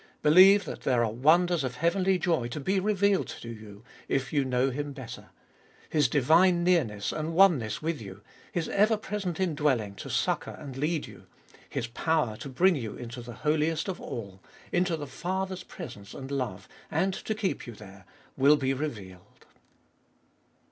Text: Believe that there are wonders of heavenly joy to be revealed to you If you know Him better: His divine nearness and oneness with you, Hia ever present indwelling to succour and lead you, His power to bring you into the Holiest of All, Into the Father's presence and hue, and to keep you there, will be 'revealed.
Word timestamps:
Believe 0.23 0.65
that 0.65 0.81
there 0.81 1.05
are 1.05 1.11
wonders 1.13 1.63
of 1.63 1.75
heavenly 1.75 2.17
joy 2.17 2.47
to 2.47 2.59
be 2.59 2.79
revealed 2.79 3.27
to 3.27 3.49
you 3.49 3.83
If 4.07 4.33
you 4.33 4.43
know 4.43 4.71
Him 4.71 4.93
better: 4.93 5.29
His 5.91 6.07
divine 6.07 6.63
nearness 6.63 7.11
and 7.11 7.35
oneness 7.35 7.83
with 7.83 8.01
you, 8.01 8.23
Hia 8.51 8.63
ever 8.73 8.97
present 8.97 9.39
indwelling 9.39 9.93
to 9.97 10.09
succour 10.09 10.55
and 10.55 10.75
lead 10.75 11.05
you, 11.05 11.27
His 11.69 11.85
power 11.85 12.35
to 12.37 12.49
bring 12.49 12.75
you 12.75 12.95
into 12.95 13.21
the 13.21 13.33
Holiest 13.45 13.87
of 13.87 14.01
All, 14.01 14.41
Into 14.71 14.97
the 14.97 15.05
Father's 15.05 15.61
presence 15.63 16.15
and 16.15 16.31
hue, 16.31 16.57
and 16.89 17.13
to 17.13 17.35
keep 17.35 17.67
you 17.67 17.73
there, 17.75 18.05
will 18.35 18.55
be 18.57 18.73
'revealed. 18.73 19.45